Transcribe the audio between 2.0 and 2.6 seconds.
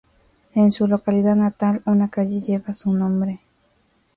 calle